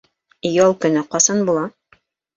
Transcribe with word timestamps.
Ял 0.51 0.73
көнө 0.85 1.03
ҡасан 1.13 1.45
була? 1.51 1.67